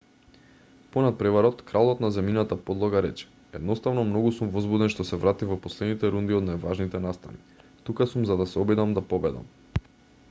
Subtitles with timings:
[0.93, 3.27] по натпреварот кралот на земјината подлога рече
[3.59, 8.29] едноставно многу сум возбуден што се вратив во последните рунди од најважните настани тука сум
[8.33, 9.49] за да се обидам да победам